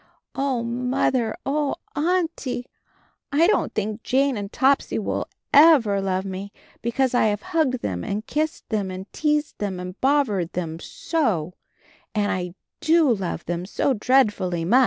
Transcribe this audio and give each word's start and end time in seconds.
"Oh, 0.33 0.63
Mother, 0.63 1.35
oh. 1.45 1.75
Auntie, 1.95 2.65
I 3.31 3.45
don't 3.45 3.71
think 3.75 4.01
Jane 4.01 4.35
and 4.35 4.51
Topsy 4.51 4.97
will 4.97 5.27
ever 5.53 6.01
love 6.01 6.25
me 6.25 6.51
because 6.81 7.13
I 7.13 7.25
have 7.25 7.43
hugged 7.43 7.83
them 7.83 8.03
and 8.03 8.25
kissed 8.25 8.67
them 8.69 8.89
and 8.89 9.05
teased 9.13 9.59
them 9.59 9.79
and 9.79 9.93
bovvered 10.01 10.53
them 10.53 10.79
so— 10.79 11.53
and 12.15 12.31
I 12.31 12.55
do 12.79 13.13
love 13.13 13.45
them 13.45 13.67
so 13.67 13.93
dreadfully 13.93 14.65
much." 14.65 14.79